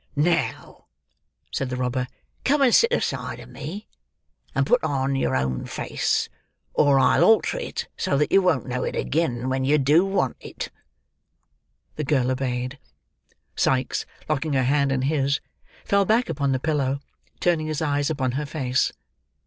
"Now," 0.15 0.87
said 1.51 1.69
the 1.69 1.75
robber, 1.77 2.07
"come 2.43 2.63
and 2.63 2.73
sit 2.73 2.91
aside 2.91 3.39
of 3.39 3.49
me, 3.49 3.87
and 4.55 4.65
put 4.65 4.83
on 4.83 5.15
your 5.15 5.35
own 5.35 5.67
face; 5.67 6.27
or 6.73 6.99
I'll 6.99 7.23
alter 7.23 7.59
it 7.59 7.87
so, 7.97 8.17
that 8.17 8.31
you 8.31 8.41
won't 8.41 8.65
know 8.65 8.83
it 8.83 8.95
agin 8.95 9.47
when 9.47 9.63
you 9.63 9.77
do 9.77 10.03
want 10.03 10.37
it." 10.39 10.71
The 11.97 12.03
girl 12.03 12.31
obeyed. 12.31 12.79
Sikes, 13.55 14.07
locking 14.27 14.53
her 14.53 14.63
hand 14.63 14.91
in 14.91 15.03
his, 15.03 15.39
fell 15.85 16.05
back 16.05 16.29
upon 16.29 16.51
the 16.51 16.59
pillow: 16.59 16.99
turning 17.39 17.67
his 17.67 17.79
eyes 17.83 18.09
upon 18.09 18.31
her 18.31 18.47
face. 18.47 18.91